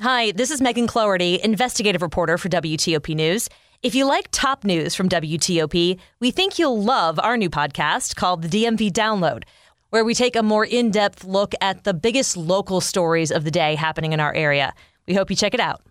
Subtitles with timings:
[0.00, 3.48] Hi, this is Megan Cloherty, investigative reporter for WTOP News.
[3.82, 8.42] If you like top news from WTOP, we think you'll love our new podcast called
[8.42, 9.42] The DMV Download,
[9.90, 13.50] where we take a more in depth look at the biggest local stories of the
[13.50, 14.72] day happening in our area.
[15.08, 15.82] We hope you check it out.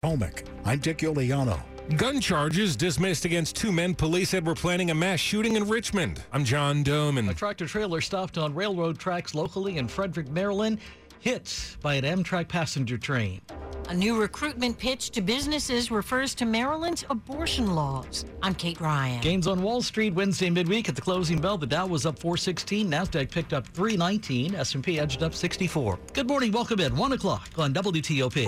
[0.00, 0.44] Potomac.
[0.64, 1.58] I'm Dick Uliano.
[1.96, 6.22] Gun charges dismissed against two men police said were planning a mass shooting in Richmond.
[6.32, 7.28] I'm John Domen.
[7.30, 10.78] A tractor trailer stopped on railroad tracks locally in Frederick, Maryland,
[11.20, 13.40] hit by an Amtrak passenger train.
[13.88, 18.24] A new recruitment pitch to businesses refers to Maryland's abortion laws.
[18.42, 19.20] I'm Kate Ryan.
[19.20, 21.56] Gains on Wall Street Wednesday midweek at the closing bell.
[21.56, 25.98] The Dow was up 416, Nasdaq picked up 319, S&P edged up 64.
[26.14, 26.96] Good morning, welcome in.
[26.96, 28.44] One o'clock on WTOP.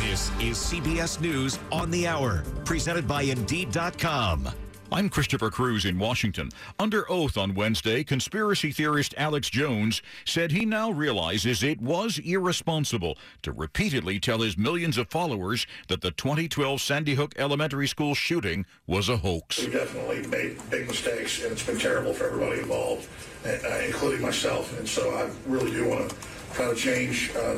[0.00, 4.48] This is CBS News on the Hour, presented by Indeed.com.
[4.90, 6.48] I'm Christopher Cruz in Washington.
[6.78, 13.18] Under oath on Wednesday, conspiracy theorist Alex Jones said he now realizes it was irresponsible
[13.42, 18.64] to repeatedly tell his millions of followers that the 2012 Sandy Hook Elementary School shooting
[18.86, 19.62] was a hoax.
[19.62, 23.06] We definitely made big mistakes, and it's been terrible for everybody involved,
[23.44, 23.50] uh,
[23.84, 24.76] including myself.
[24.78, 26.16] And so I really do want to
[26.54, 27.56] try to change uh,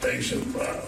[0.00, 0.80] things and uh,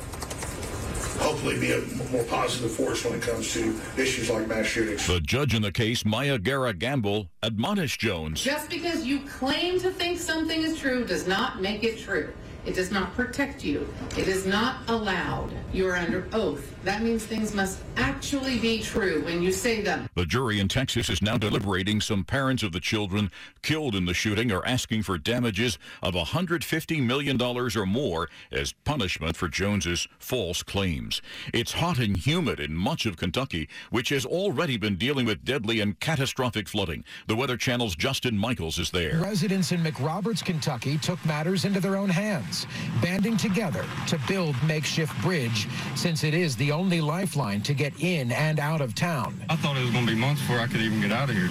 [1.18, 5.06] hopefully be a more positive force when it comes to issues like mass shootings.
[5.06, 8.40] The judge in the case, Maya Guerra Gamble, admonished Jones.
[8.42, 12.32] Just because you claim to think something is true does not make it true.
[12.66, 13.92] It does not protect you.
[14.16, 15.50] It is not allowed.
[15.72, 16.74] You are under oath.
[16.84, 20.08] That means things must actually be true when you say them.
[20.14, 22.00] The jury in Texas is now deliberating.
[22.00, 23.30] Some parents of the children
[23.62, 29.36] killed in the shooting are asking for damages of $150 million or more as punishment
[29.36, 31.22] for Jones's false claims.
[31.52, 35.80] It's hot and humid in much of Kentucky, which has already been dealing with deadly
[35.80, 37.04] and catastrophic flooding.
[37.26, 39.18] The Weather Channel's Justin Michaels is there.
[39.20, 42.53] Residents in McRoberts, Kentucky took matters into their own hands,
[43.02, 48.32] banding together to build makeshift bridge since it is the only lifeline to get in
[48.32, 49.40] and out of town.
[49.48, 51.36] I thought it was going to be months before I could even get out of
[51.36, 51.50] here.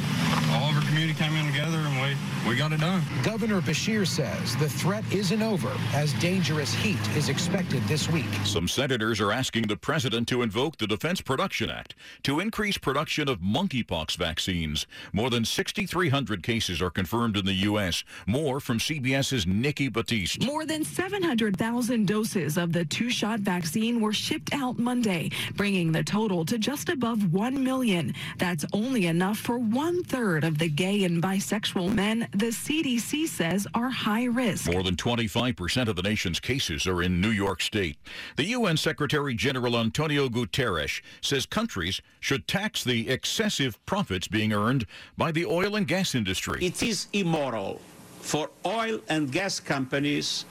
[0.52, 3.02] All of our community came in together and we, we got it done.
[3.24, 8.26] Governor Beshear says the threat isn't over as dangerous heat is expected this week.
[8.46, 13.28] Some senators are asking the president to invoke the Defense Production Act to increase production
[13.30, 14.88] of monkeypox vaccines.
[15.12, 18.04] More than 6,300 cases are confirmed in the U.S.
[18.28, 20.46] More from CBS's Nikki Battiste.
[20.46, 26.46] More than 700,000 doses of the two-shot vaccine were shipped out Monday, bringing the total
[26.46, 28.14] to just above 1 million.
[28.38, 33.90] That's only enough for one-third of the gay and bisexual men the CDC says are
[33.90, 34.72] high risk.
[34.72, 37.98] More than 25% of the nation's cases are in New York State.
[38.36, 44.86] The UN Secretary General Antonio Guterres says countries should tax the excessive profits being earned
[45.18, 46.64] by the oil and gas industry.
[46.64, 47.82] It is immoral
[48.24, 50.46] for oil and gas companies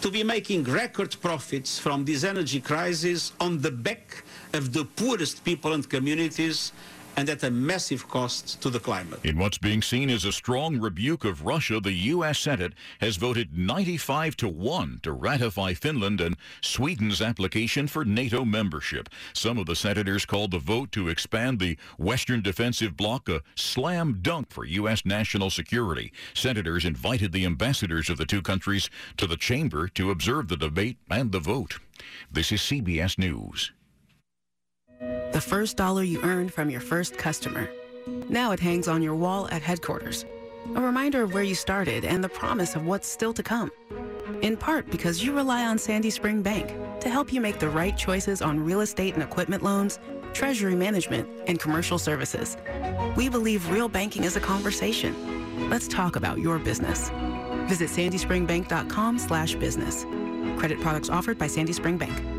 [0.00, 4.22] to be making record profits from this energy crisis on the back
[4.52, 6.72] of the poorest people and communities
[7.16, 9.20] and at a massive cost to the climate.
[9.24, 12.38] In what's being seen as a strong rebuke of Russia, the U.S.
[12.38, 19.08] Senate has voted 95 to 1 to ratify Finland and Sweden's application for NATO membership.
[19.32, 24.18] Some of the senators called the vote to expand the Western Defensive Bloc a slam
[24.20, 25.04] dunk for U.S.
[25.06, 26.12] national security.
[26.34, 30.98] Senators invited the ambassadors of the two countries to the chamber to observe the debate
[31.10, 31.78] and the vote.
[32.30, 33.72] This is CBS News.
[35.00, 37.68] The first dollar you earned from your first customer.
[38.28, 40.24] Now it hangs on your wall at headquarters.
[40.74, 43.70] A reminder of where you started and the promise of what's still to come.
[44.42, 47.96] In part because you rely on Sandy Spring Bank to help you make the right
[47.96, 49.98] choices on real estate and equipment loans,
[50.32, 52.56] treasury management, and commercial services.
[53.16, 55.70] We believe real banking is a conversation.
[55.70, 57.10] Let's talk about your business.
[57.66, 60.04] Visit sandyspringbank.com slash business.
[60.58, 62.35] Credit products offered by Sandy Spring Bank.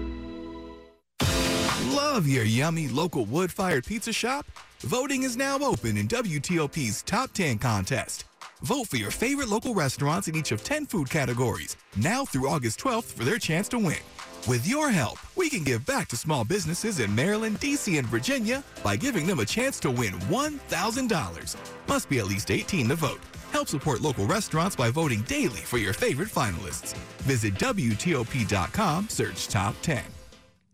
[2.18, 4.44] Love your yummy local wood-fired pizza shop?
[4.80, 8.24] Voting is now open in WTOP's Top 10 contest.
[8.64, 12.80] Vote for your favorite local restaurants in each of 10 food categories, now through August
[12.80, 14.00] 12th for their chance to win.
[14.48, 18.64] With your help, we can give back to small businesses in Maryland, D.C., and Virginia
[18.84, 21.56] by giving them a chance to win $1,000.
[21.88, 23.22] Must be at least 18 to vote.
[23.52, 26.96] Help support local restaurants by voting daily for your favorite finalists.
[27.28, 30.02] Visit WTOP.com, search top 10.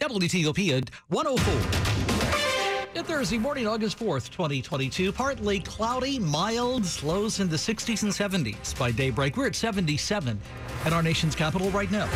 [0.03, 2.93] WTOP at 104.
[2.93, 5.13] Good Thursday morning, August 4th, 2022.
[5.13, 9.37] Partly cloudy, mild, lows in the 60s and 70s by daybreak.
[9.37, 10.37] We're at 77
[10.83, 12.09] at our nation's capital right now.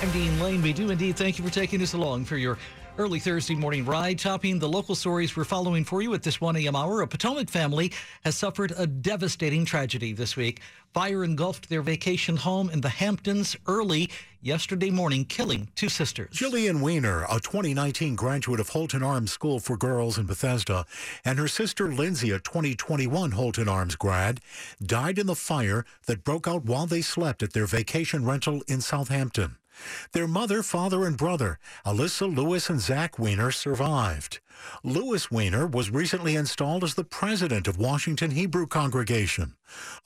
[0.00, 0.62] I'm Dean Lane.
[0.62, 2.56] We do indeed thank you for taking us along for your
[2.98, 4.18] early Thursday morning ride.
[4.18, 6.74] Topping the local stories we're following for you at this 1 a.m.
[6.74, 7.92] hour, a Potomac family
[8.24, 10.60] has suffered a devastating tragedy this week.
[10.92, 14.10] Fire engulfed their vacation home in the Hamptons early
[14.40, 16.30] yesterday morning, killing two sisters.
[16.34, 20.84] Jillian Wiener, a 2019 graduate of Holton Arms School for Girls in Bethesda,
[21.24, 24.40] and her sister Lindsay, a 2021 Holton Arms grad,
[24.84, 28.80] died in the fire that broke out while they slept at their vacation rental in
[28.80, 29.56] Southampton.
[30.12, 34.40] Their mother, father, and brother, Alyssa, Lewis, and Zach Wiener, survived.
[34.82, 39.54] Lewis Wiener was recently installed as the president of Washington Hebrew Congregation.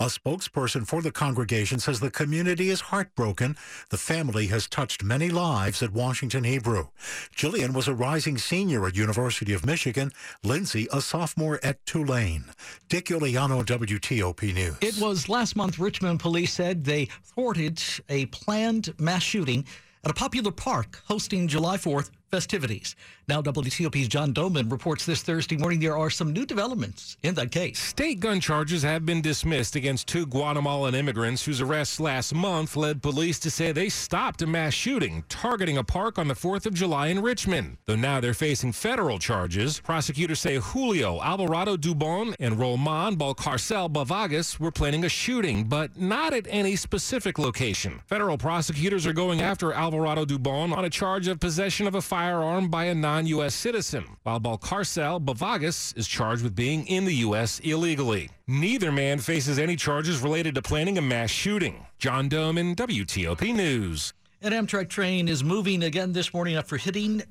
[0.01, 3.57] A spokesperson for the congregation says the community is heartbroken.
[3.91, 6.89] The family has touched many lives at Washington Hebrew.
[7.37, 10.13] Jillian was a rising senior at University of Michigan,
[10.43, 12.47] Lindsay a sophomore at Tulane.
[12.89, 14.77] Dick Uliano, WTOP News.
[14.81, 19.65] It was last month Richmond police said they thwarted a planned mass shooting
[20.05, 22.97] at a popular park hosting July 4th festivities.
[23.29, 27.53] Now, WTOP's John Domen reports this Thursday morning there are some new developments in that
[27.53, 27.79] case.
[27.79, 33.03] State gun charges have been dismissed against two Guatemalan immigrants whose arrests last month led
[33.03, 36.73] police to say they stopped a mass shooting targeting a park on the 4th of
[36.73, 37.77] July in Richmond.
[37.85, 44.59] Though now they're facing federal charges, prosecutors say Julio Alvarado Dubon and Roman Balcarcel Bavagas
[44.59, 48.01] were planning a shooting, but not at any specific location.
[48.07, 52.22] Federal prosecutors are going after Alvarado Dubon on a charge of possession of a firearm
[52.23, 53.53] by a non U.S.
[53.53, 57.59] citizen, while Balcarcel Bavagas is charged with being in the U.S.
[57.61, 58.31] illegally.
[58.47, 61.85] Neither man faces any charges related to planning a mass shooting.
[61.99, 64.13] John Domen WTOP News.
[64.41, 67.23] An Amtrak train is moving again this morning after hitting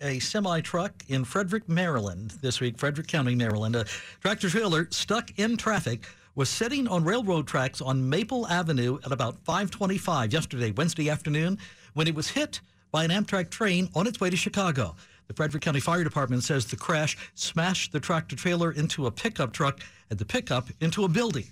[0.00, 3.74] a semi truck in Frederick, Maryland this week, Frederick County, Maryland.
[3.74, 3.84] A
[4.20, 6.04] tractor trailer stuck in traffic
[6.36, 11.58] was sitting on railroad tracks on Maple Avenue at about 525 yesterday, Wednesday afternoon,
[11.94, 12.60] when it was hit
[12.96, 14.96] by an Amtrak train on its way to Chicago.
[15.26, 19.52] The Frederick County Fire Department says the crash smashed the tractor trailer into a pickup
[19.52, 21.44] truck and the pickup into a building.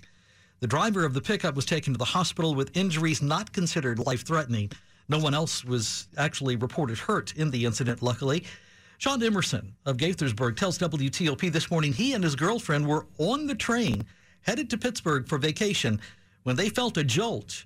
[0.61, 4.25] The driver of the pickup was taken to the hospital with injuries not considered life
[4.25, 4.71] threatening.
[5.07, 8.43] No one else was actually reported hurt in the incident, luckily.
[8.97, 13.53] Sean Emerson of Gaithersburg tells WTOP this morning he and his girlfriend were on the
[13.53, 14.03] train
[14.41, 16.01] headed to Pittsburgh for vacation
[16.41, 17.65] when they felt a jolt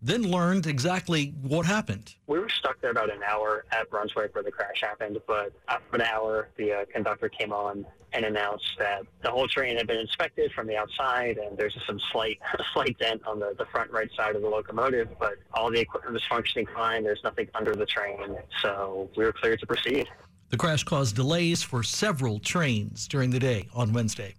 [0.00, 2.14] then learned exactly what happened.
[2.26, 5.96] We were stuck there about an hour at Brunswick where the crash happened, but after
[5.96, 9.98] an hour, the uh, conductor came on and announced that the whole train had been
[9.98, 12.38] inspected from the outside, and there's some slight
[12.72, 16.14] slight dent on the, the front right side of the locomotive, but all the equipment
[16.14, 17.04] was functioning fine.
[17.04, 20.08] There's nothing under the train, so we were cleared to proceed.
[20.50, 24.34] The crash caused delays for several trains during the day on Wednesday.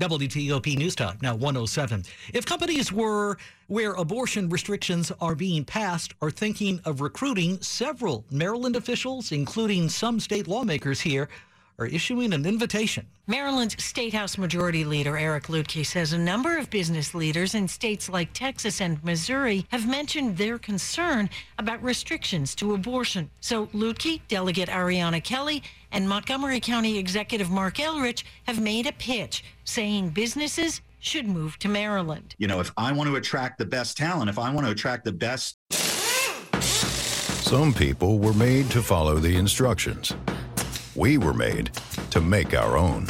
[0.00, 2.04] WTOP News Talk, now 107.
[2.32, 3.36] If companies were
[3.68, 10.20] where abortion restrictions are being passed are thinking of recruiting several Maryland officials, including some
[10.20, 11.28] state lawmakers here,
[11.78, 13.06] are issuing an invitation.
[13.26, 18.08] Maryland's State House Majority Leader Eric Luedtke says a number of business leaders in states
[18.08, 23.30] like Texas and Missouri have mentioned their concern about restrictions to abortion.
[23.40, 29.44] So Luedtke, Delegate Ariana Kelly, and Montgomery County Executive Marc Elrich have made a pitch
[29.64, 32.34] saying businesses should move to Maryland.
[32.38, 35.04] You know, if I want to attract the best talent, if I want to attract
[35.04, 35.58] the best.
[36.62, 40.14] Some people were made to follow the instructions.
[40.94, 41.70] We were made
[42.10, 43.06] to make our own,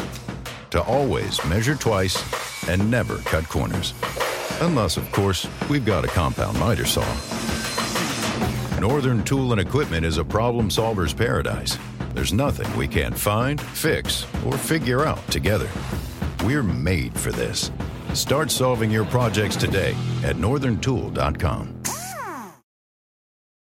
[0.71, 3.95] to always measure twice and never cut corners.
[4.61, 7.07] Unless, of course, we've got a compound miter saw.
[8.81, 11.79] Northern Tool and Equipment is a problem solver's paradise.
[12.14, 15.69] There's nothing we can't find, fix, or figure out together.
[16.45, 17.71] We're made for this.
[18.14, 21.82] Start solving your projects today at northerntool.com.